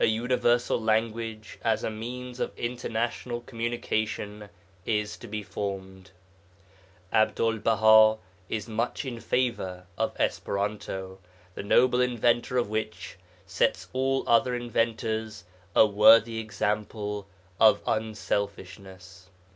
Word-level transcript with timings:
A 0.00 0.06
universal 0.06 0.80
language 0.80 1.56
as 1.62 1.84
a 1.84 1.90
means 1.92 2.40
of 2.40 2.50
international 2.58 3.40
communication 3.42 4.48
is 4.84 5.16
to 5.18 5.28
be 5.28 5.44
formed. 5.44 6.10
Abdul 7.12 7.58
Baha 7.58 8.18
is 8.48 8.66
much 8.68 9.04
in 9.04 9.20
favour 9.20 9.86
of 9.96 10.18
Esperanto, 10.18 11.20
the 11.54 11.62
noble 11.62 12.00
inventor 12.00 12.58
of 12.58 12.68
which 12.68 13.16
sets 13.46 13.86
all 13.92 14.28
other 14.28 14.56
inventors 14.56 15.44
a 15.76 15.86
worthy 15.86 16.40
example 16.40 17.28
of 17.60 17.80
unselfishness. 17.86 19.28